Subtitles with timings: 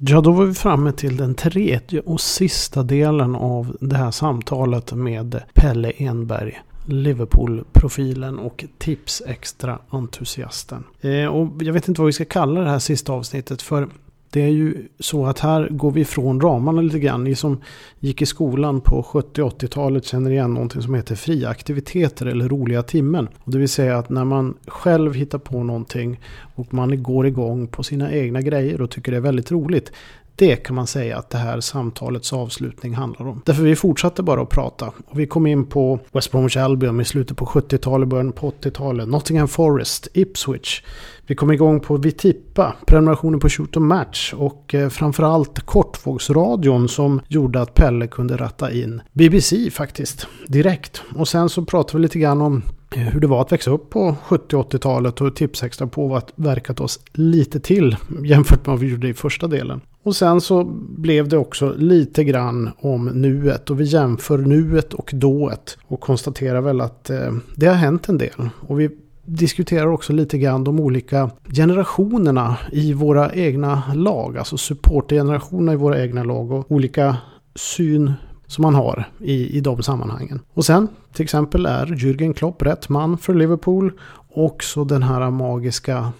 [0.00, 4.92] Ja, då var vi framme till den tredje och sista delen av det här samtalet
[4.92, 6.62] med Pelle Enberg.
[6.86, 10.84] Liverpool-profilen och tips extra-entusiasten.
[11.00, 13.88] Eh, och jag vet inte vad vi ska kalla det här sista avsnittet för
[14.30, 17.24] det är ju så att här går vi ifrån ramarna lite grann.
[17.24, 17.60] Ni som
[18.00, 22.82] gick i skolan på 70 80-talet känner igen någonting som heter fria aktiviteter eller roliga
[22.82, 23.28] timmen.
[23.38, 26.20] Och det vill säga att när man själv hittar på någonting
[26.54, 29.92] och man går igång på sina egna grejer och tycker det är väldigt roligt.
[30.38, 33.42] Det kan man säga att det här samtalets avslutning handlar om.
[33.44, 34.92] Därför vi fortsatte bara att prata.
[35.06, 39.08] Och vi kom in på West Bromwich Albion i slutet på 70-talet, början på 80-talet.
[39.08, 40.82] Nottingham Forest, Ipswich.
[41.26, 47.60] Vi kom igång på Vitippa, prenumerationen på Shoot Match och eh, framförallt kortvågsradion som gjorde
[47.60, 51.02] att Pelle kunde ratta in BBC faktiskt direkt.
[51.16, 52.62] Och sen så pratade vi lite grann om
[52.94, 57.96] eh, hur det var att växa upp på 70-80-talet och Tipsextra påverkat oss lite till
[58.24, 59.80] jämfört med vad vi gjorde i första delen.
[60.08, 65.10] Och sen så blev det också lite grann om nuet och vi jämför nuet och
[65.14, 68.48] dået och konstaterar väl att eh, det har hänt en del.
[68.60, 68.90] Och vi
[69.24, 76.02] diskuterar också lite grann de olika generationerna i våra egna lag, alltså supportergenerationerna i våra
[76.02, 77.16] egna lag och olika
[77.54, 78.12] syn
[78.46, 80.40] som man har i, i de sammanhangen.
[80.54, 83.92] Och sen till exempel är Jürgen Klopp rätt man för Liverpool.
[84.28, 86.12] Också den här magiska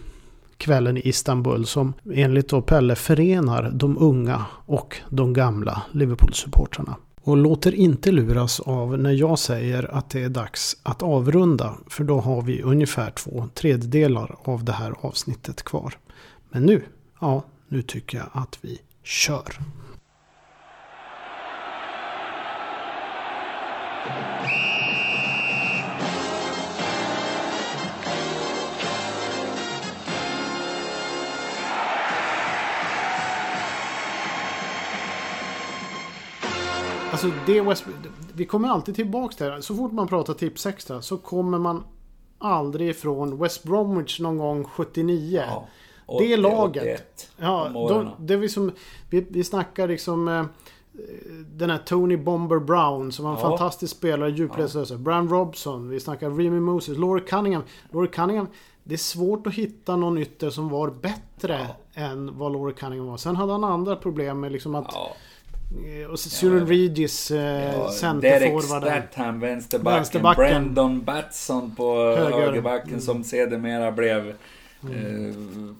[0.59, 6.97] kvällen i Istanbul som enligt då Pelle förenar de unga och de gamla Liverpool-supportrarna.
[7.23, 11.75] Och låter inte luras av när jag säger att det är dags att avrunda.
[11.87, 15.95] För då har vi ungefär två tredjedelar av det här avsnittet kvar.
[16.51, 16.83] Men nu,
[17.21, 19.59] ja, nu tycker jag att vi kör.
[37.25, 37.85] Alltså det West,
[38.35, 41.85] vi kommer alltid tillbaka till det Så fort man pratar tips extra så kommer man
[42.39, 45.43] aldrig ifrån West Bromwich någon gång 79.
[45.47, 45.69] Ja,
[46.07, 46.83] 80, det laget.
[46.83, 48.73] 81, ja, de, det vi, som,
[49.11, 50.45] vi, vi snackar liksom eh,
[51.47, 53.49] den här Tony Bomber Brown som var en ja.
[53.49, 54.91] fantastisk spelare, djupledslös.
[54.91, 54.97] Ja.
[54.97, 57.63] Bram Robson, vi snackar Remy Moses, Laurie Cunningham.
[57.93, 58.47] Laurie Cunningham,
[58.85, 62.03] det är svårt att hitta någon ytter som var bättre ja.
[62.03, 63.17] än vad Laurie Cunningham var.
[63.17, 64.95] Sen hade han andra problem med liksom att
[66.11, 68.83] och Cyril ja, Regis eh, ja, centerforward.
[68.83, 69.97] Derek Statham, vänsterbacken.
[69.97, 70.45] vänsterbacken.
[70.45, 72.37] Brandon Batson på Höger.
[72.37, 73.01] högerbacken mm.
[73.01, 74.35] som sedermera blev
[74.83, 75.29] mm.
[75.29, 75.35] eh,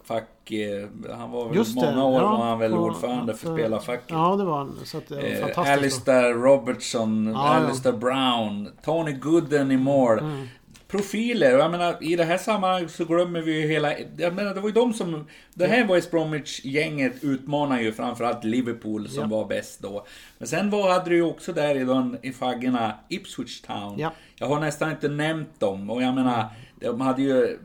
[0.05, 0.51] fack...
[0.51, 2.03] Eh, han var väl Just många det.
[2.03, 4.11] år ja, var han väl ordförande för spelarfacket.
[4.11, 4.79] Ja, det var han.
[4.85, 10.19] Så att, eh, Alistair Robertson, ja, Alistair Brown, Tony Gooden i mål.
[10.19, 10.47] Mm
[10.89, 11.59] profiler.
[11.59, 13.99] Jag menar, i det här sammanhanget så glömmer vi ju hela...
[14.17, 15.27] Jag menar, det var ju de som...
[15.55, 19.37] Det här West Bromwich-gänget utmanar ju framförallt Liverpool som ja.
[19.37, 20.07] var bäst då.
[20.39, 23.99] Men sen var, hade du ju också där i, de, i faggorna Ipswich Town.
[23.99, 24.13] Ja.
[24.37, 25.91] Jag har nästan inte nämnt dem.
[25.91, 26.47] Och jag menar,
[26.81, 27.59] de hade ju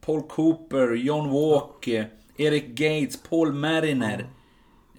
[0.00, 2.08] Paul Cooper, John Walker.
[2.36, 4.26] Eric Gates, Paul Mariner.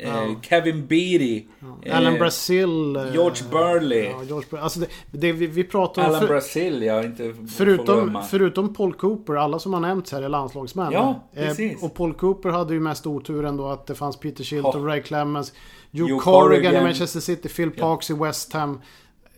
[0.03, 0.23] Ja.
[0.23, 1.43] Eh, Kevin Beatty.
[1.59, 1.95] Ja.
[1.97, 2.95] Alan eh, Brazil.
[2.95, 4.03] Eh, George Burley.
[4.03, 4.63] Ja, George Burley.
[4.63, 6.07] Alltså det, det vi, vi pratar om...
[6.07, 7.03] Alan för, Brazil, ja.
[7.03, 10.91] Inte förutom, förutom Paul Cooper, alla som har nämnts här är landslagsmän.
[10.91, 11.83] Ja, precis.
[11.83, 15.53] och Paul Cooper hade ju mest otur ändå att det fanns Peter Shilton, Ray Clemens,
[15.91, 18.81] Joe Corrigan i Manchester City, Phil Parks i West Ham.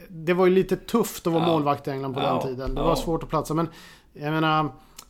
[0.07, 2.75] Det var ju lite tufft att vara målvakt i England på den tiden.
[2.75, 3.53] Det var svårt att platsa.
[3.53, 3.67] Men
[4.13, 4.69] jag menar...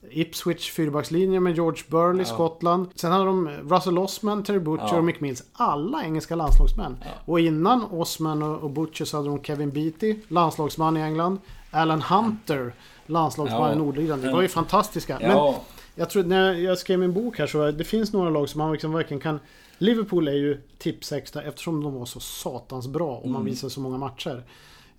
[0.10, 2.34] Ipswich fyrbackslinje med George Burley, ja.
[2.34, 2.88] Skottland.
[2.96, 4.98] Sen hade de Russell Osman, Terry Butcher ja.
[4.98, 5.44] och Mick Mills.
[5.54, 6.98] Alla engelska landslagsmän.
[7.02, 7.12] Ja.
[7.26, 11.40] Och innan Osman och Butcher så hade de Kevin Beattie, landslagsman i England.
[11.72, 12.74] Alan Hunter,
[13.06, 14.22] landslagsman i Nordirland.
[14.22, 15.20] Det var ju fantastiska.
[15.22, 15.54] Men
[15.96, 18.72] jag tror när jag skrev min bok här så det finns några lag som man
[18.72, 19.40] liksom verkligen kan
[19.78, 23.52] Liverpool är ju tips extra eftersom de var så satans bra och man mm.
[23.52, 24.44] visar så många matcher.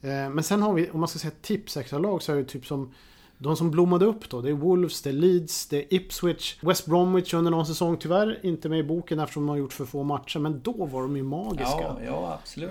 [0.01, 2.45] Eh, men sen har vi, om man ska säga tips extra lag så är det
[2.45, 2.95] typ som
[3.45, 6.87] de som blommade upp då, det är Wolves, det är Leeds, det är Ipswich, West
[6.87, 7.97] Bromwich under någon säsong.
[7.97, 11.03] Tyvärr inte med i boken eftersom de har gjort för få matcher, men då var
[11.03, 11.81] de ju magiska.
[11.81, 12.71] Ja, ja absolut.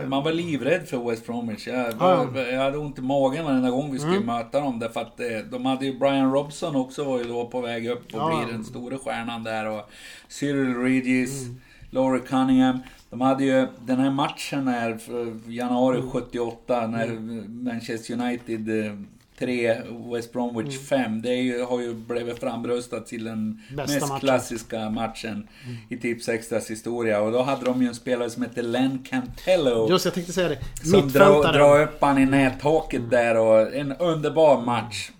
[0.00, 1.66] Eh, Man var livrädd för West Bromwich.
[1.66, 4.26] Jag, var, jag hade ont i magen varenda gång vi skulle mm.
[4.26, 4.78] möta dem.
[4.78, 8.14] Därför att eh, de hade ju Brian Robson också var ju då på väg upp
[8.14, 8.44] och ja.
[8.44, 9.68] bli den stora stjärnan där.
[9.68, 9.90] Och
[10.28, 11.60] Cyril Regis, mm.
[11.90, 12.78] Laurie Cunningham.
[13.10, 14.98] De hade ju den här matchen här
[15.46, 16.10] januari mm.
[16.10, 17.64] 78 när mm.
[17.64, 18.92] Manchester United eh,
[19.38, 19.76] 3,
[20.12, 21.04] West Bromwich 5.
[21.04, 21.22] Mm.
[21.22, 24.20] Det ju, har ju blivit framröstat till den Bästa mest matchen.
[24.20, 25.76] klassiska matchen mm.
[25.88, 27.20] i Tips Extras historia.
[27.20, 29.90] Och då hade de ju en spelare som hette Len Cantello.
[29.90, 30.58] Just jag tänkte säga det.
[30.88, 35.10] Som drar dra upp han i nättaket där och en underbar match.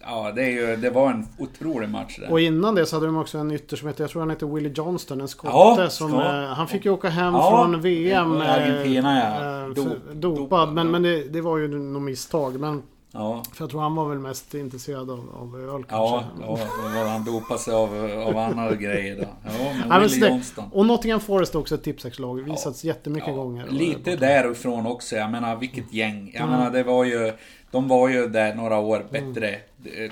[0.00, 2.30] Ja, det, är ju, det var en otrolig match där.
[2.32, 4.46] Och innan det så hade de också en ytter som heter, jag tror han heter
[4.46, 6.12] Willie Johnston, en skotte Ja, som...
[6.12, 6.42] ja.
[6.42, 8.40] eh, han fick ju åka hem Ja, från VM.
[8.40, 9.62] eh, Argentina, ja.
[9.64, 10.72] eh, Dop- för- dopad, dopad.
[10.72, 12.60] Men, men det, det var ju något misstag.
[12.60, 12.82] Men
[13.14, 15.94] Ja, för jag tror han var väl mest intresserad av, av öl kanske.
[15.94, 17.94] ja, ja då var han dopade sig av,
[18.26, 19.22] av andra grejer då.
[19.22, 20.64] Ja, men Ja, men Willie det- Johnston.
[20.72, 22.42] Och Nottingham Forest är också ett tipsexlag.
[22.42, 23.66] Visats jättemycket Ja, gånger.
[23.70, 25.16] Lite därifrån också.
[25.16, 26.30] Jag menar vilket gäng.
[26.34, 26.50] Jag Mm.
[26.58, 27.32] menar det var ju...
[27.70, 29.54] De var ju där några år bättre.
[29.76, 30.08] De,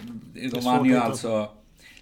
[0.52, 1.46] de vann ju alltså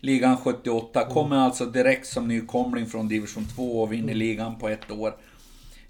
[0.01, 1.05] ligan 78.
[1.05, 5.15] Kommer alltså direkt som nykomling från division 2 och vinner ligan på ett år.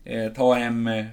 [0.09, 1.05] Eh, ta hem eh,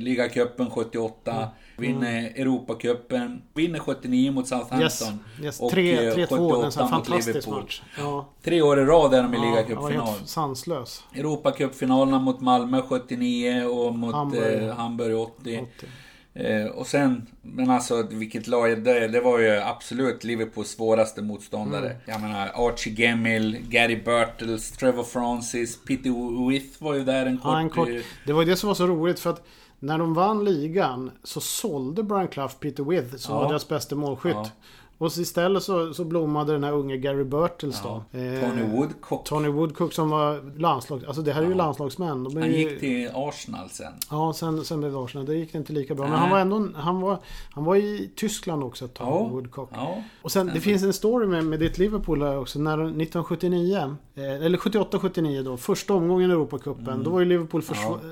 [0.00, 1.48] ligacupen 78.
[1.76, 3.42] Vinner Europacupen.
[3.54, 4.80] Vinner 79 mot Southampton.
[4.82, 5.12] Yes,
[5.42, 5.60] yes.
[5.60, 6.14] Och, 3 eh, 3-2.
[6.14, 7.70] En 78 sån mot Liverpool.
[7.98, 10.06] Ja, Tre år i rad är de i ja, ligacupfinal.
[10.06, 11.04] helt sanslös.
[11.14, 14.14] Europacupfinalerna mot Malmö 79 och mot.
[14.14, 15.68] Hamburg, eh, Hamburg 80.
[15.76, 15.86] 80.
[16.34, 21.86] Eh, och sen, men alltså vilket lag, det, det var ju absolut Liverpools svåraste motståndare.
[21.86, 21.96] Mm.
[22.06, 27.52] Jag menar Archie Gemmill, Gary Birtles, Trevor Francis, Peter With var ju där en kort...
[27.52, 27.88] Ja, en kort.
[28.26, 29.46] Det var ju det som var så roligt för att
[29.78, 33.40] när de vann ligan så sålde Brian Clough Peter With som Ja.
[33.40, 34.34] var deras bästa målskytt.
[34.34, 34.50] Ja.
[34.98, 38.18] Och så istället så, så blommade den här unge Gary Birtles ja, då.
[38.18, 39.24] Eh, Tony Woodcock.
[39.24, 41.04] Tony Woodcock som var landslag...
[41.06, 42.24] Alltså det här är ju landslagsmän.
[42.24, 43.92] De är Han ju, gick till Arsenal sen.
[44.10, 45.26] Ja, sen, sen blev det Arsenal.
[45.26, 46.04] Det gick det inte lika bra.
[46.04, 46.20] Men Nej.
[46.20, 46.68] han var ändå...
[46.78, 47.18] Han var,
[47.50, 49.28] han var i Tyskland också tag, Ja.
[49.28, 49.70] Woodcock.
[49.74, 50.02] Ja.
[50.22, 52.58] Och sen, det finns en story med, med ditt Liverpool här också.
[52.58, 57.02] När 1979, eh, eller 78-79 då, första omgången i Europacupen.
[57.04, 57.62] Då var ju Liverpool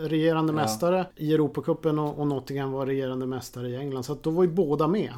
[0.02, 0.56] regerande Mm.
[0.56, 0.62] Ja.
[0.62, 4.02] mästare i Europacupen och, och Nottingham var regerande mästare i England.
[4.02, 5.12] Så att då var ju båda med.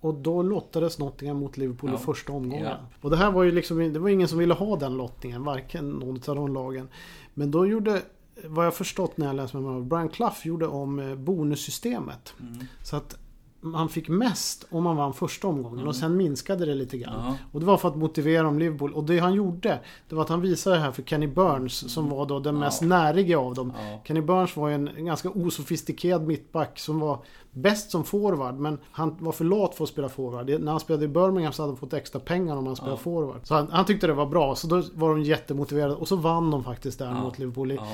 [0.00, 1.90] Och då lottades Nottingham mot Liverpool.
[1.90, 1.96] Ja.
[1.96, 2.66] i första omgången.
[2.66, 2.76] Ja.
[3.00, 5.90] Och det här var ju liksom, det var ingen som ville ha den lottningen, varken
[5.90, 6.88] någon av de lagen.
[7.34, 8.02] Men då gjorde,
[8.44, 12.34] vad jag förstått när jag läste med mig, Brian Clough gjorde om eh, bonussystemet.
[12.40, 12.58] Mm.
[12.84, 13.16] Så att
[13.60, 17.14] man fick mest om man vann första omgången och sen minskade det lite grann.
[17.26, 17.36] Ja.
[17.52, 18.92] Och det var för att motivera om Liverpool.
[18.94, 22.08] Och det han gjorde, det var att han visade det här för Kenny Burns som
[22.10, 23.72] var då den mest näriga av dem.
[23.76, 24.00] Ja.
[24.04, 27.18] Kenny Burns var en, en ganska osofistikerad mittback som var
[27.50, 30.46] bäst som forward men han var för lat för att spela forward.
[30.46, 32.96] Det- När han spelade i Birmingham så hade han fått extra pengar om han spelade
[32.98, 33.40] forward.
[33.44, 35.94] Så han, han tyckte det var bra, så då var de jättemotiverade.
[35.94, 37.14] Och så vann de faktiskt där Ja.
[37.22, 37.72] mot Liverpool.
[37.72, 37.86] i- Ja.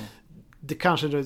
[0.66, 1.25] Det kanske är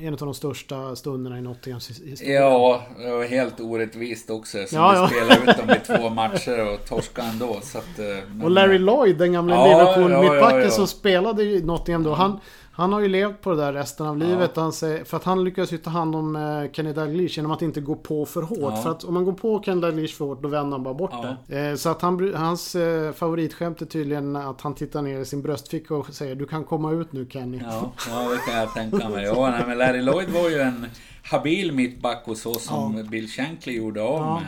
[0.00, 2.40] en av de största stunderna i Nottinghams his- historia.
[2.40, 4.58] Ja, det var helt orättvist också.
[4.66, 5.08] Som Ja, vi ja.
[5.26, 7.60] spelade ut dem i två matcher och torskade ändå.
[7.62, 10.70] Så att, eh, men- Och Larry Lloyd, den gamla Ja, Liverpool-mittbacken ja, ja.
[10.70, 12.12] som spelade i Nottingham då.
[12.14, 12.40] Han,
[12.76, 14.56] han har ju levt på det där resten av livet.
[14.56, 17.62] Han säger, för att han lyckades ju ta hand om eh, Kenny Dalglish genom att
[17.62, 18.58] inte gå på för hårt.
[18.60, 18.76] Ja.
[18.82, 21.10] För att om man går på Kenny Dalglish för hårt då vänder han bara bort
[21.12, 21.36] Ja.
[21.46, 21.58] det.
[21.68, 25.42] Eh, så att han, hans eh, favoritskämt är tydligen att han tittar ner i sin
[25.42, 27.60] bröstficka och säger Du kan komma ut nu Kenny.
[27.64, 29.24] Ja, ja, det kan jag tänka mig.
[29.24, 30.86] Ja, nej, men Larry Lloyd var ju en
[31.30, 34.34] habil mittback och så som Bill Shankly gjorde av Ja.
[34.34, 34.46] med.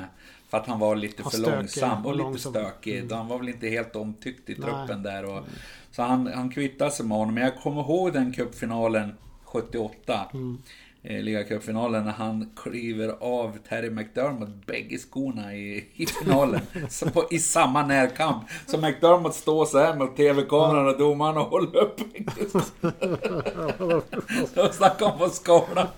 [0.48, 2.56] För att han var lite för stökig långsam och lite långsam.
[2.56, 2.70] Mm.
[2.70, 3.12] stökig.
[3.12, 4.70] Han var väl inte helt omtyckt i Nej.
[4.70, 5.24] truppen där.
[5.24, 5.44] Och,
[5.90, 7.34] så han, han kvittade sig med honom.
[7.34, 9.14] Men jag kommer ihåg den cupfinalen
[9.44, 10.26] 78.
[10.32, 10.58] Mm.
[11.02, 16.60] Eh, Ligacupfinalen när han kliver av Terry McDermott bägge skorna i, i finalen.
[16.88, 18.44] så på, I samma närkamp.
[18.66, 22.00] Så McDermott står så här med TV-kameran och domaren och håller upp.
[24.74, 25.88] Snacka om att skala.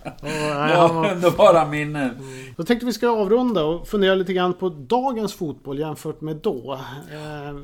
[1.12, 2.10] underbara minnen.
[2.60, 6.78] Då tänkte vi ska avrunda och fundera lite grann på dagens fotboll jämfört med då.
[7.12, 7.56] Eh,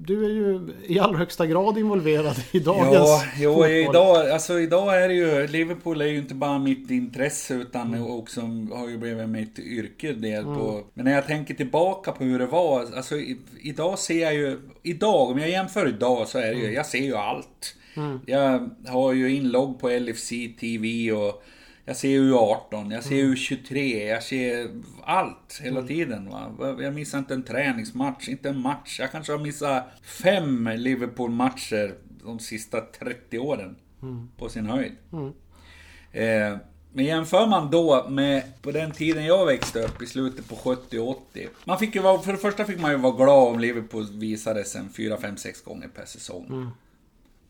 [0.00, 3.70] Du är ju i allra högsta grad involverad i dagens Ja, jo, fotboll.
[3.70, 8.40] idag, alltså idag är det ju, Liverpool är ju inte bara mitt intresse utan också
[8.72, 10.82] har ju blivit mitt yrke del på.
[10.94, 13.14] Men när jag tänker tillbaka på hur det var, alltså
[13.60, 16.98] idag ser jag ju, idag, om jag jämför idag så är det ju, jag ser
[17.04, 17.74] ju allt.
[18.26, 20.28] Jag har ju inlogg på LFC
[20.60, 21.42] TV och
[21.84, 24.70] jag ser U18, jag ser U23, jag ser
[25.04, 26.28] allt hela tiden.
[26.28, 26.76] Va?
[26.80, 29.00] Jag missar inte en träningsmatch, inte en match.
[29.00, 31.94] Jag kanske har missat fem Liverpool-matcher
[32.24, 33.76] de sista 30 åren.
[34.36, 34.92] På sin höjd.
[36.12, 36.56] Eh,
[36.92, 40.98] men jämför man då med på den tiden jag växte upp i slutet på 70
[40.98, 41.48] och 80.
[41.64, 44.76] Man fick ju vara, för det första fick man ju vara glad om Liverpool visades
[44.76, 46.70] en 4, 5, 6 gånger per säsong.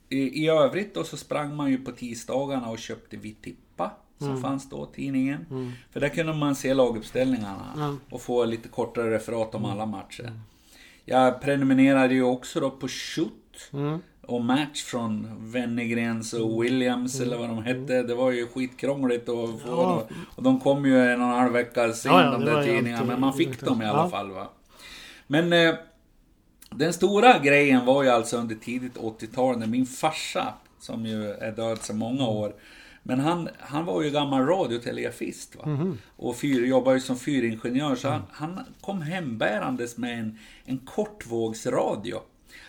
[0.08, 3.36] I, I övrigt då så sprang man ju på tisdagarna och köpte Vi
[4.24, 5.72] Som fanns då, tidningen.
[5.92, 7.96] För där kunde man se laguppställningarna.
[8.10, 10.32] Och få lite kortare referat om alla matcher.
[11.04, 13.70] Jag prenumererade ju också då på Shoot.
[14.26, 18.02] Och Match från Wennergrens och Williams eller vad de hette.
[18.02, 19.60] Det var ju skitkrångligt att få.
[19.66, 20.06] Ja.
[20.36, 23.04] Och de kom ju en och en halv vecka sen Ja, ja, de där tidningarna.
[23.04, 24.50] Men man fick dem i alla fall va.
[25.26, 25.74] Men eh,
[26.70, 31.52] den stora grejen var ju alltså under tidigt 80-tal när min farsa, som ju är
[31.52, 32.54] död sedan många år,
[33.02, 35.62] Men han, han var ju gammal radiotelegrafist va?
[35.66, 35.98] Mm.
[36.16, 37.94] och fyr, jobbade ju som fyringenjör.
[37.94, 42.18] Så han, han kom hembärandes med en, en kortvågsradio.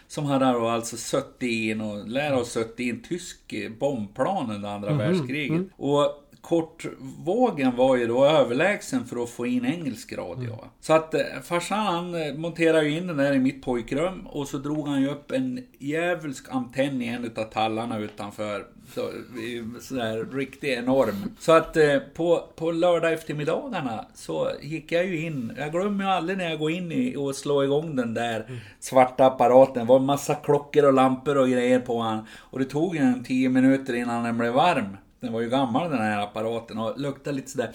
[0.08, 4.90] Som hade då alltså suttit in och lär oss suttit in tysk bombplan under andra
[4.90, 4.98] mm.
[4.98, 5.62] världskriget.
[5.78, 10.54] Och kortvågen var ju då överlägsen för att få in engelsk radio.
[10.54, 10.66] Mm.
[10.80, 14.48] Så att eh, farsan han eh, monterade ju in den där i mitt pojkrum och
[14.48, 18.66] så drog han ju upp en djävulsk antenn i en utav tallarna utanför.
[18.94, 19.10] Så,
[19.82, 21.36] sådär riktigt enorm.
[21.40, 25.54] Så att eh, på, på lördag eftermiddagarna så gick jag ju in.
[25.58, 28.60] Jag glömmer ju aldrig när jag går in i och slår igång den där mm.
[28.80, 29.86] svarta apparaten.
[29.86, 32.26] Det var en massa klockor och lampor och grejer på han.
[32.38, 34.98] Och det tog ju en tio minuter innan den blev varm.
[35.22, 37.74] Den var ju gammal den här apparaten och luktade lite sådär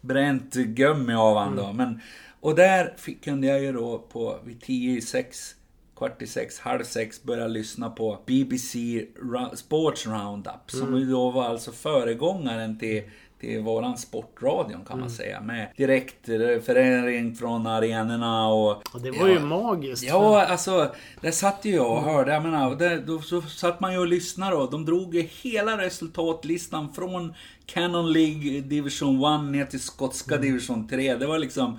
[0.00, 1.64] bränt gummi av han då.
[1.64, 1.76] Mm.
[1.76, 2.00] Men,
[2.40, 5.54] och där fick, kunde jag ju då på vid tio i sex,
[5.96, 9.06] kvart i sex, halv sex börja lyssna på BBC
[9.54, 10.70] Sports Roundup.
[10.70, 11.10] Som mm.
[11.10, 13.02] då var alltså föregångaren till
[13.44, 15.10] till våran sportradion kan man mm.
[15.10, 15.40] säga.
[15.40, 18.70] Med direktreferering från arenorna och...
[18.70, 20.04] och det var ja, ju magiskt.
[20.04, 20.94] Ja, alltså.
[21.20, 22.32] Där satt ju jag och hörde.
[22.32, 25.78] Jag menar, där, då så satt man ju och lyssnade och de drog ju hela
[25.78, 27.34] resultatlistan från
[27.66, 30.46] Canon League Division 1 ner till skotska mm.
[30.46, 31.14] Division 3.
[31.14, 31.78] Det var liksom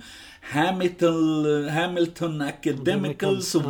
[0.50, 3.62] Hamilton, Hamilton Academicals 1,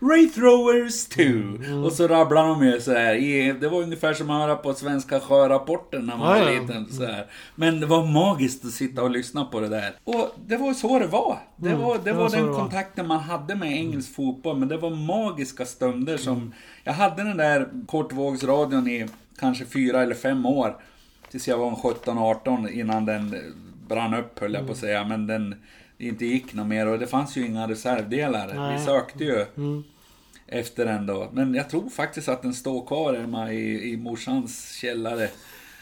[0.00, 1.22] Ray Throwers 2.
[1.22, 1.84] Mm.
[1.84, 3.60] Och så rabblar de ju så här.
[3.60, 6.92] Det var ungefär som att höra på Svenska sjörapporten när man var liten.
[6.92, 7.26] Så här.
[7.54, 9.92] Men det var magiskt att sitta och lyssna på det där.
[10.04, 11.38] Och det var så det var.
[11.56, 11.80] Det mm.
[11.80, 14.56] var, det, var, den kontakten man hade med engelsk fotboll.
[14.56, 16.36] Men det var magiska stunder som...
[16.36, 16.52] Mm.
[16.84, 19.06] Jag hade den där kortvågsradion i
[19.38, 20.76] kanske fyra eller fem år.
[21.30, 23.36] Tills jag var 17-18 innan den
[23.88, 25.04] brann upp höll jag på att säga.
[25.04, 25.54] Men den
[25.98, 28.52] inte gick något mer och det fanns ju inga reservdelar.
[28.54, 28.78] Nej.
[28.78, 29.84] Vi sökte ju mm.
[30.46, 31.28] efter den då.
[31.32, 35.28] Men jag tror faktiskt att den står kvar hemma i, i morsans källare.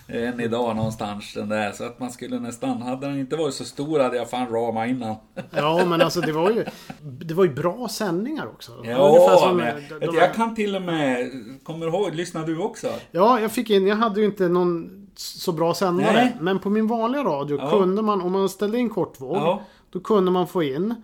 [0.09, 1.73] Än idag någonstans den där.
[1.73, 4.89] Så att man skulle nästan, hade den inte varit så stor hade jag fan ramat
[4.89, 5.17] innan.
[5.51, 6.65] Ja men alltså det var ju,
[7.01, 8.73] det var ju bra sändningar också.
[8.85, 11.31] Ja, som, men, jag, de, jag kan till och med,
[11.63, 12.93] kommer du ihåg, lyssnade du också?
[13.11, 16.13] Ja, jag fick in, jag hade ju inte någon så bra sändare.
[16.13, 16.37] Nej.
[16.41, 17.71] Men på min vanliga radio ja.
[17.71, 19.37] kunde man, om man ställde in kortvåg.
[19.37, 19.63] Ja.
[19.91, 20.95] Då kunde man få in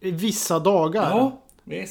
[0.00, 1.10] vissa dagar.
[1.10, 1.40] Ja.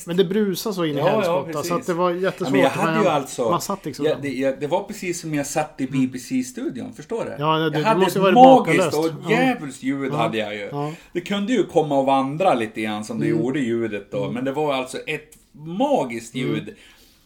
[0.06, 2.52] Men det brusade så in i ja, helskotta så att det var jättesvårt.
[2.52, 3.50] Men jag hade ju alltså...
[3.50, 7.36] Man satt liksom ja, det, det, var precis som jag satt i BBC-studion, förstår du?
[7.40, 10.70] Ja, det, jag hade måste ett magiskt och djävulskt ljud hade jag ju.
[11.14, 13.40] Det kunde ju komma och vandra lite grann som det mm.
[13.40, 14.24] gjorde ljudet då.
[14.24, 14.34] Mm.
[14.34, 16.48] Men det var alltså ett magiskt mm.
[16.48, 16.64] ljud.
[16.64, 16.76] Mm.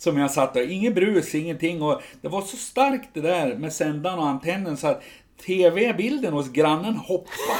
[0.03, 0.72] Som jag satt där.
[0.72, 1.81] Inget brus, ingenting.
[1.81, 5.03] Och det var så starkt det där med sändaren och antennen så att
[5.45, 7.60] TV-bilden hos grannen hoppade.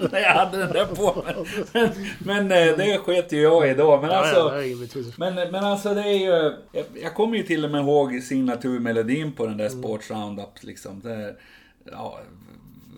[0.12, 1.34] när jag hade den där på mig.
[1.72, 4.00] Men, men eh, det sket ju jag i då.
[4.00, 4.52] Men alltså,
[5.16, 6.54] men, men alltså det är ju...
[6.72, 9.82] Jag, jag kommer ju till och med ihåg signaturmelodin på den där mm.
[9.82, 11.00] Sports Roundup liksom.
[11.00, 11.36] Det,
[11.92, 12.20] ja,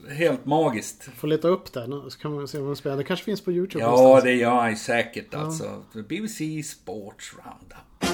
[0.08, 1.08] helt magiskt.
[1.16, 2.96] Får leta upp den så kan man se vad den spelar.
[2.96, 4.24] Det kanske finns på YouTube Ja, någonstans.
[4.24, 5.38] det gör jag säkert ja.
[5.38, 5.82] alltså.
[6.08, 8.09] BBC Sports Roundup.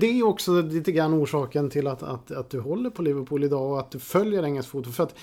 [0.00, 3.70] Det är också lite grann orsaken till att, att, att du håller på Liverpool idag
[3.72, 4.92] och att du följer engelsk fotboll.
[4.92, 5.14] För att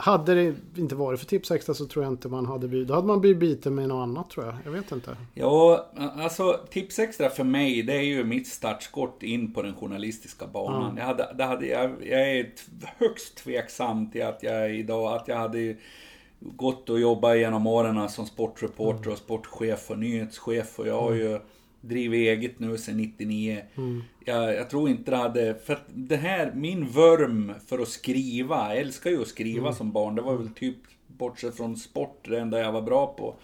[0.00, 2.88] hade det inte varit för Tips Extra så tror jag inte man hade blivit...
[2.88, 4.54] Då hade man blivit biten med något annat tror jag.
[4.64, 5.16] Jag vet inte.
[5.34, 10.46] Ja, alltså Tips Extra för mig det är ju mitt startskott in på den journalistiska
[10.46, 10.92] banan.
[10.96, 11.00] Ja.
[11.00, 12.50] Jag, hade, det hade, jag, jag är
[12.98, 15.76] högst tveksam till att jag idag, att jag hade
[16.40, 19.12] gått och jobbat genom åren som sportreporter mm.
[19.12, 21.40] och sportchef och nyhetschef och jag har ju
[21.80, 23.62] drivit eget nu sedan 99.
[23.76, 24.02] Mm.
[24.24, 25.54] Jag, jag, tror inte det hade...
[25.64, 29.74] För det här, min vurm för att skriva, jag älskar ju att skriva mm.
[29.74, 30.14] som barn.
[30.14, 33.34] Det var väl typ, bortsett från sport, det enda jag var bra på.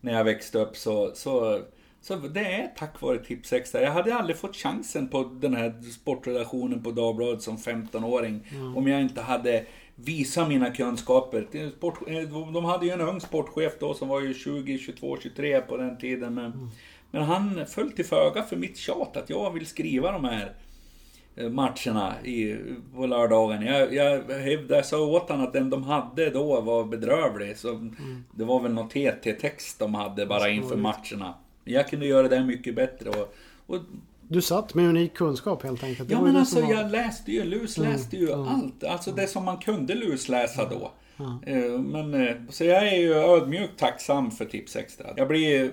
[0.00, 1.60] När jag växte upp så, så
[2.00, 3.82] Så det är tack vare Tips Extra.
[3.82, 8.48] Jag hade aldrig fått chansen på den här sportredaktionen på Dagbladet som 15-åring.
[8.50, 8.76] Mm.
[8.76, 9.64] Om jag inte hade
[10.04, 11.70] visat mina kunskaper.
[11.76, 15.60] Sport, eh, de hade ju en ung sportchef då som var ju 20, 22, 23
[15.60, 16.34] på den tiden.
[16.34, 16.70] Men, mm.
[17.10, 20.52] Men han föll till föga för mitt tjat att jag vill skriva de här
[21.36, 22.56] eh, matcherna i,
[22.94, 23.62] på lördagen.
[23.62, 24.22] Jag, jag,
[24.68, 27.58] jag sa åt honom att den de hade då var bedrövlig.
[27.58, 28.24] Så mm.
[28.34, 31.34] Det var väl någon TT-text de hade bara inför matcherna.
[31.64, 33.10] Jag kunde göra det mycket bättre.
[33.10, 33.34] Och,
[33.66, 33.80] och
[34.28, 36.10] du satt med unik kunskap helt enkelt.
[36.10, 36.72] ja men alltså var...
[36.72, 38.84] jag läste ju, lusläste ju mm, allt.
[38.84, 40.92] Alltså det som man kunde lusläsa då.
[41.46, 41.82] Mm.
[41.82, 45.06] Men, eh, så jag är ju ödmjukt tacksam för Tips Extra.
[45.16, 45.70] Jag blir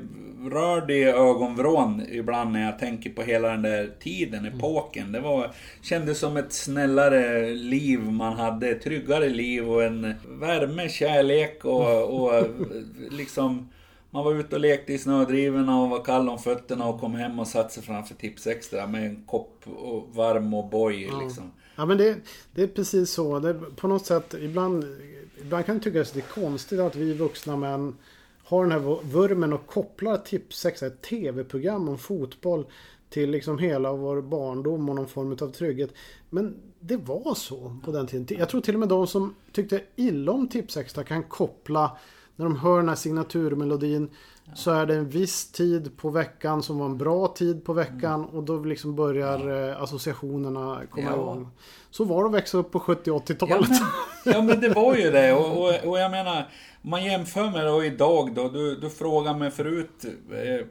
[0.49, 4.57] rörd i ögonvrån ibland när jag tänker på hela den där tiden, mm.
[4.57, 5.11] epoken.
[5.11, 5.51] Det var,
[5.81, 12.43] kändes som ett snällare liv man hade, tryggare liv och en värme, kärlek och, och
[13.11, 13.69] liksom
[14.09, 17.39] man var ute och lekte i snödrivorna och var kall om fötterna och kom hem
[17.39, 21.21] och satte sig framför Tips Extra med en kopp och varm och boy ja.
[21.21, 21.51] liksom.
[21.75, 22.15] Ja men det,
[22.55, 23.39] det är precis så.
[23.39, 24.85] Det, på något sätt ibland,
[25.41, 27.95] ibland kan det tyckas det är konstigt att vi vuxna män
[28.43, 32.65] har den här vurmen och kopplar Tipsextra, ett tv-program om fotboll
[33.09, 35.93] till liksom hela vår barndom och någon form av trygghet.
[36.29, 38.39] Men det var så på den tiden.
[38.39, 41.97] Jag tror till och med de som tyckte illa om Tipsextra kan koppla
[42.37, 44.09] när de hör den här signaturmelodin
[44.45, 44.55] ja.
[44.55, 48.23] så är det en viss tid på veckan som var en bra tid på veckan
[48.23, 48.35] mm.
[48.35, 49.69] och då liksom börjar ja.
[49.69, 51.15] Eh, associationerna komma ja.
[51.15, 51.47] igång.
[51.89, 53.69] Så var det att växa upp på 70 80-talet.
[54.25, 56.47] Ja, ja, men det var ju det och, och, och jag menar
[56.81, 60.65] man jämför med då idag då, du, du frågade mig förut eh,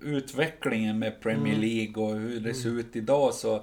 [0.00, 1.66] utvecklingen med Premier mm.
[1.66, 2.80] League och hur det ser mm.
[2.80, 3.62] ut idag så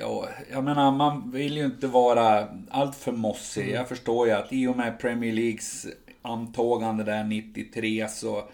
[0.00, 3.62] Ja, jag menar man vill ju inte vara alltför mossig.
[3.62, 3.74] Mm.
[3.74, 5.86] Jag förstår ju att i och med Premier Leagues
[6.22, 8.44] antagande där 93 så,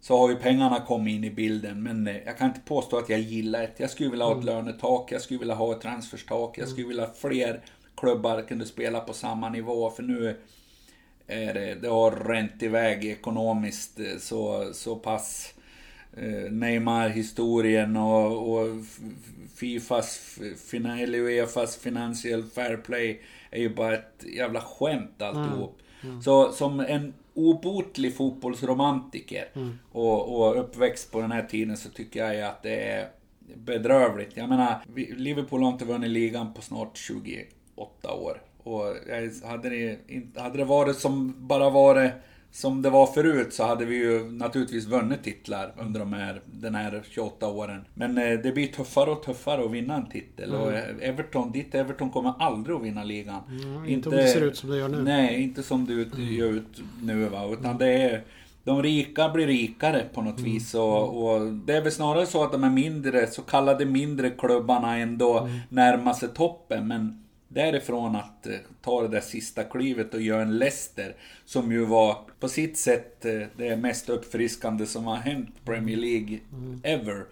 [0.00, 1.82] så har ju pengarna kommit in i bilden.
[1.82, 3.72] Men eh, jag kan inte påstå att jag gillar det.
[3.76, 4.54] Jag skulle vilja ha ett mm.
[4.54, 7.60] lönetak, jag skulle vilja ha ett transferstak, jag skulle vilja ha fler
[7.96, 9.90] klubbar kunde spela på samma nivå.
[9.90, 10.36] För nu
[11.26, 15.54] är det, det har ränt iväg ekonomiskt eh, så, så pass.
[16.16, 18.84] Eh, Neymar-historien och, och
[19.54, 20.38] Fifas,
[20.72, 25.80] eller Uefas Financial Fair Play är ju bara ett jävla skämt alltihop.
[25.80, 25.87] Mm.
[26.04, 26.22] Mm.
[26.22, 29.78] Så som en obotlig fotbollsromantiker mm.
[29.92, 33.08] och, och uppväxt på den här tiden så tycker jag att det är
[33.54, 34.36] bedrövligt.
[34.36, 34.76] Jag menar,
[35.16, 38.42] Liverpool har inte vunnit ligan på snart 28 år.
[38.62, 38.84] Och
[39.44, 39.98] hade det,
[40.36, 42.12] hade det varit som bara varit
[42.50, 46.74] som det var förut så hade vi ju naturligtvis vunnit titlar under de här, den
[46.74, 47.84] här 28 åren.
[47.94, 50.54] Men eh, det blir tuffare och tuffare att vinna en titel.
[50.54, 50.60] Mm.
[50.60, 53.40] Och Everton, ditt Everton kommer aldrig att vinna ligan.
[53.48, 55.02] Mm, inte, inte om det ser ut som det gör nu.
[55.02, 56.34] Nej, inte som det mm.
[56.34, 57.48] gör ut nu va.
[57.52, 58.24] Utan det är
[58.64, 60.52] de rika blir rikare på något mm.
[60.52, 60.74] vis.
[60.74, 64.96] Och, och, det är väl snarare så att de är mindre, så kallade mindre klubbarna
[64.96, 65.58] ändå mm.
[65.68, 66.88] närmar sig toppen.
[66.88, 71.84] Men därifrån att eh, ta det där sista klivet och göra en Leicester som ju
[71.84, 76.80] var på sitt sätt eh, det mest uppfriskande som har hänt Premier League mm.
[76.84, 77.24] ever.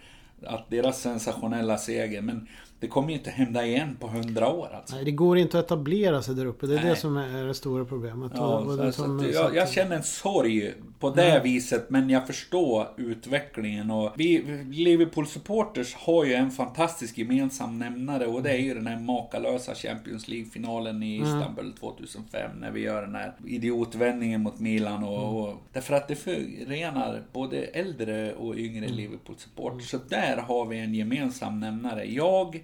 [0.42, 2.22] Att deras sensationella seger.
[2.22, 2.48] Men
[2.80, 4.68] det kommer ju inte hända igen på hundra år.
[4.74, 4.94] Alltså.
[4.94, 6.66] Nej, det går inte att etablera sig där uppe.
[6.66, 6.90] Det är Nej.
[6.90, 8.32] det som är det stora problemet.
[8.34, 11.42] Ja, så, som, så jag, jag, känner en sorg på det mm.
[11.42, 11.90] viset.
[11.90, 13.90] Men jag förstår utvecklingen.
[13.90, 18.26] Och vi Liverpool supporters har ju en fantastisk gemensam nämnare.
[18.26, 21.28] Och det är ju den här makalösa Champions League-finalen i mm.
[21.28, 22.50] Istanbul 2005.
[22.60, 25.04] När vi gör den här idiotvändningen mot Milan.
[25.04, 25.34] Och, mm.
[25.34, 28.96] och därför att det förenar både äldre och yngre mm.
[28.96, 29.90] Liverpool supporters.
[29.90, 32.04] Så där har vi en gemensam nämnare.
[32.04, 32.62] Jag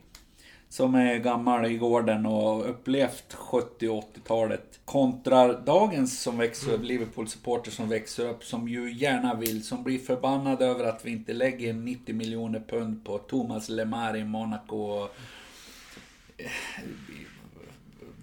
[0.72, 6.74] som är gammal i gården och upplevt 70 och 80-talet kontra dagens som växer upp,
[6.74, 6.86] mm.
[6.86, 11.32] Liverpool-supporter som växer upp som ju gärna vill, som blir förbannade över att vi inte
[11.32, 15.08] lägger 90 miljoner pund på Thomas Lemar i Monaco.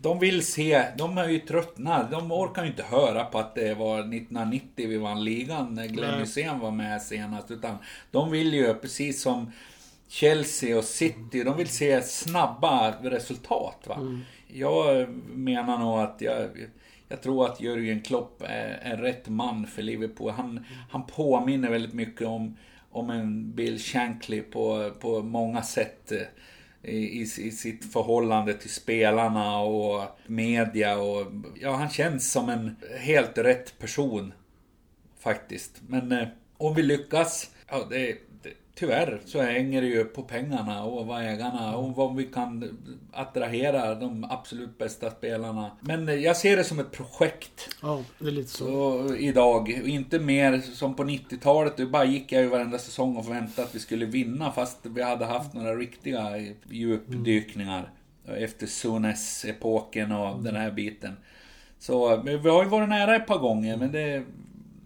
[0.01, 3.73] De vill se, de är ju tröttna, de orkar ju inte höra på att det
[3.73, 7.51] var 1990 vi vann ligan när Glenn Hysén var med senast.
[7.51, 7.77] Utan
[8.11, 9.51] de vill ju, precis som
[10.09, 13.83] Chelsea och City, de vill se snabba resultat.
[13.87, 13.95] Va?
[13.95, 14.19] Mm.
[14.47, 16.49] Jag menar nog att jag,
[17.07, 20.31] jag tror att Jörgen Klopp är, är rätt man för Liverpool.
[20.31, 22.57] Han, han påminner väldigt mycket om,
[22.91, 26.11] om en Bill Shankly på, på många sätt.
[26.11, 31.25] Eh, I, i, sitt förhållande till spelarna och media och...
[31.61, 34.33] Ja, han känns som en helt rätt person.
[35.19, 35.81] Faktiskt.
[35.87, 37.51] Men eh, om vi lyckas...
[37.67, 38.17] Ja, det
[38.79, 42.77] tyvärr så hänger det ju på pengarna och vad ägarna och vad vi kan
[43.11, 45.71] attrahera de absolut bästa spelarna.
[45.81, 47.75] Men jag ser det som ett projekt.
[47.81, 48.65] Ja, det är lite så.
[48.65, 49.69] så idag.
[49.69, 51.77] Inte mer som på 90-talet.
[51.77, 55.01] Då bara gick jag ju varenda säsong och förväntade att vi skulle vinna fast vi
[55.01, 56.37] hade haft några riktiga
[56.69, 57.91] djupdykningar.
[58.27, 58.43] Mm.
[58.43, 60.43] Efter Sunes-epoken och mm.
[60.43, 61.17] den här biten.
[61.79, 64.23] Så vi har ju varit nära ett par gånger men det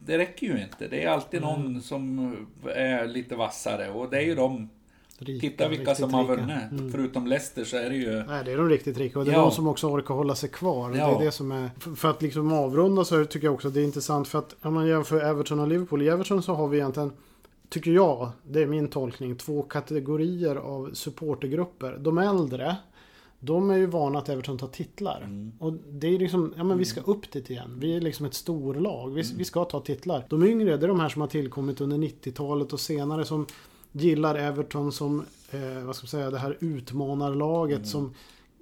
[0.06, 0.88] det räcker ju inte.
[0.88, 1.62] Det är alltid mm.
[1.62, 2.36] någon som
[2.76, 4.70] är lite vassare och det är ju de
[5.18, 6.72] Rika, Titta vilka som har vunnit.
[6.72, 6.92] Mm.
[6.92, 8.24] Förutom Leicester så är det ju...
[8.24, 9.20] Nej, det är de riktigt rika.
[9.20, 9.42] Och det är ja.
[9.42, 10.96] de som också orkar hålla sig kvar.
[10.96, 11.08] Ja.
[11.08, 11.96] Det är det som är...
[11.96, 14.28] För att liksom avrunda så tycker jag också att det är intressant.
[14.28, 16.02] För att om man jämför Everton och Liverpool.
[16.02, 17.12] I Everton så har vi egentligen,
[17.70, 21.98] tycker jag, det är min tolkning, två kategorier av supportergrupper.
[22.00, 22.76] De äldre
[23.46, 25.22] de är ju vana att Everton tar titlar.
[25.22, 25.52] Mm.
[25.60, 27.12] Och det är liksom, ja men vi ska mm.
[27.12, 27.76] upp dit igen.
[27.80, 29.14] Vi är liksom ett storlag.
[29.14, 29.38] Vi, mm.
[29.38, 30.26] vi ska ta titlar.
[30.30, 33.46] De yngre, det är de här som har tillkommit under 90-talet och senare som
[33.92, 37.88] gillar Everton som, eh, vad ska man säga, det här utmanarlaget mm.
[37.88, 38.14] som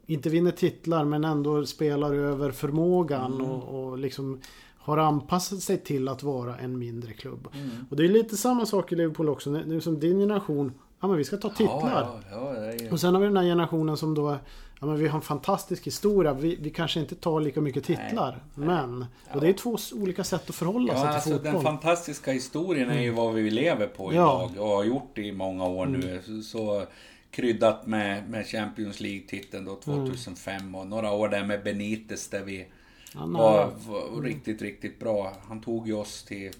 [0.06, 3.46] inte vinner titlar men ändå spelar över förmågan mm.
[3.46, 4.40] och, och liksom
[4.78, 7.48] har anpassat sig till att vara en mindre klubb.
[7.54, 7.70] Mm.
[7.90, 9.64] Och det är lite samma sak i Liverpool också.
[9.82, 12.08] Som din generation, ja men vi ska ta titlar.
[12.32, 14.38] Ja, ja, ja, och sen har vi den här generationen som då
[14.82, 16.34] Ja, men vi har en fantastisk historia.
[16.34, 18.44] Vi, vi kanske inte tar lika mycket titlar.
[18.56, 21.54] Nej, men, och det är två olika sätt att förhålla sig till alltså, fotboll.
[21.54, 23.16] Den fantastiska historien är ju mm.
[23.16, 26.00] vad vi lever på idag och har gjort i många år mm.
[26.02, 26.42] nu.
[26.44, 26.86] Så,
[27.32, 30.76] kryddat med, med Champions League-titeln då 2005 mm.
[30.76, 32.68] och några år där med Benitez där vi
[33.14, 35.34] var, var riktigt, riktigt bra.
[35.48, 36.52] Han tog ju oss till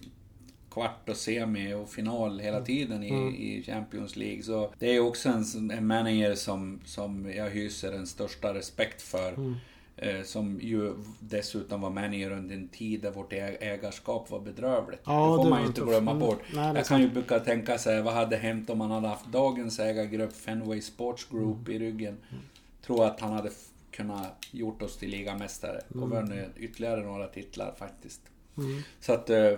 [0.72, 2.66] kvart och semi och final hela mm.
[2.66, 3.36] tiden i, mm.
[3.36, 4.44] i Champions League.
[4.44, 9.34] Så det är också en, en manager som, som jag hyser den största respekt för.
[9.34, 9.56] Mm.
[9.98, 15.02] Eh, som ju dessutom var manager under en tid där vårt ägarskap var bedrövligt.
[15.06, 16.42] Ja, det får det man ju inte glömma bort.
[16.54, 19.80] Nej, jag kan ju brukar tänka sig, vad hade hänt om man hade haft dagens
[19.80, 21.72] ägargrupp, Fenway Sports Group, mm.
[21.72, 22.18] i ryggen?
[22.30, 22.44] Mm.
[22.86, 23.50] Tror att han hade
[23.92, 26.10] kunnat gjort oss till ligamästare och mm.
[26.10, 28.22] vunnit ytterligare några titlar faktiskt.
[28.58, 28.84] Mm.
[29.00, 29.52] Så att, eh,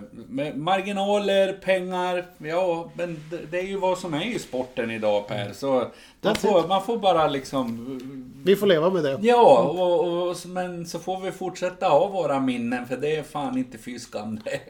[0.54, 5.52] marginaler, pengar, ja, men det är ju vad som är i sporten idag Per.
[5.52, 5.86] Så
[6.20, 8.00] man får, man får bara liksom...
[8.44, 9.18] Vi får leva med det.
[9.22, 13.58] Ja, och, och, men så får vi fortsätta ha våra minnen för det är fan
[13.58, 14.60] inte fy skam det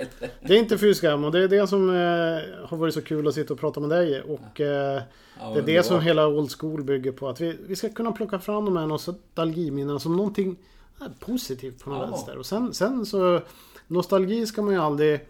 [0.40, 3.28] Det är inte fy skam och det är det som eh, har varit så kul
[3.28, 4.22] att sitta och prata med dig.
[4.22, 5.02] Och eh,
[5.40, 7.28] ja, det är det som hela Old School bygger på.
[7.28, 10.56] Att vi, vi ska kunna plocka fram de här nostalgiminnena som någonting
[11.20, 12.06] positivt på något ja.
[12.06, 12.38] vänster.
[12.38, 13.40] Och sen, sen så
[13.86, 15.20] nostalgi ska man ju aldrig eh,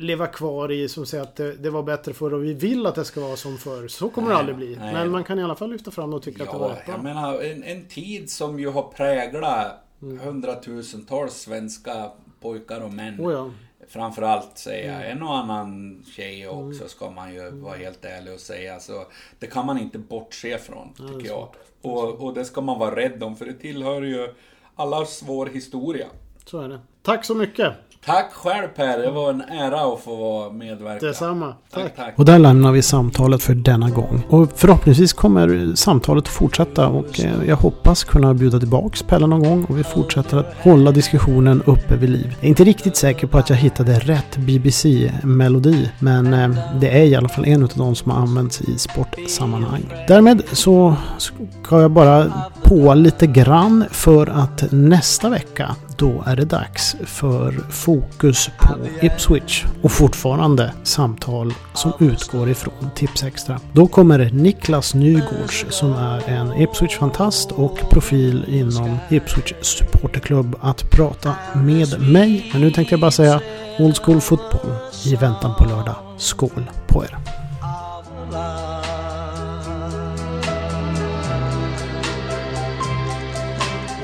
[0.00, 2.94] leva kvar i som säger att det, det, var bättre förr och vi vill att
[2.94, 3.88] det ska vara som förr.
[3.88, 4.76] Så kommer nej, det aldrig bli.
[4.76, 4.92] Nej.
[4.92, 6.86] Men man kan i alla fall lyfta fram och tycka ja, att det var rätt
[6.86, 6.94] bra.
[6.94, 10.18] Jag menar, en, en tid som ju har präglat mm.
[10.18, 13.20] hundratusentals svenska pojkar och män.
[13.20, 13.50] Oh ja.
[13.88, 15.04] Framförallt säger jag.
[15.04, 15.16] Mm.
[15.16, 16.88] En och annan tjej också mm.
[16.88, 17.62] ska man ju mm.
[17.62, 18.80] vara helt ärlig och säga.
[18.80, 19.06] Så
[19.38, 21.92] det kan man inte bortse från, tycker ja, jag.
[21.92, 24.34] Och, och det ska man vara rädd om, för det tillhör ju
[24.74, 26.06] allas vår historia.
[26.44, 26.80] Så är det.
[27.04, 27.72] Tack så mycket.
[28.06, 31.06] Tack själv Per, det var en ära att få medverka.
[31.06, 31.54] Detsamma.
[31.70, 31.82] Tack.
[31.82, 32.18] tack, tack.
[32.18, 34.22] Och där lämnar vi samtalet för denna gång.
[34.28, 39.64] Och förhoppningsvis kommer samtalet fortsätta och eh, jag hoppas kunna bjuda tillbaks Pelle någon gång
[39.64, 42.34] och vi fortsätter att hålla diskussionen uppe vid liv.
[42.34, 47.04] Jag är inte riktigt säker på att jag hittade rätt BBC-melodi men eh, det är
[47.04, 49.82] i alla fall en av de som har använts i sportsammanhang.
[50.08, 56.44] Därmed så ska jag bara på lite grann för att nästa vecka då är det
[56.44, 63.60] dags för fokus på Ipswich och fortfarande samtal som utgår ifrån Tipsextra.
[63.72, 71.34] Då kommer Niklas Nygårds som är en Ipswich-fantast och profil inom Ipswich Supporterklubb att prata
[71.54, 72.50] med mig.
[72.52, 73.40] Men nu tänkte jag bara säga
[73.78, 74.70] Old School Football
[75.04, 75.96] i väntan på lördag.
[76.18, 77.18] Skål på er!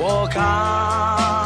[0.01, 1.40] Walk on.